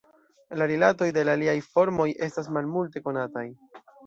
La 0.61 0.67
rilatoj 0.71 1.09
de 1.17 1.25
la 1.29 1.35
aliaj 1.39 1.55
formoj 1.75 2.09
estas 2.29 2.51
malmulte 2.57 3.05
konataj. 3.11 3.47